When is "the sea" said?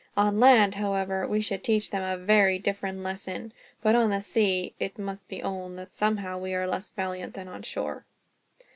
4.09-4.73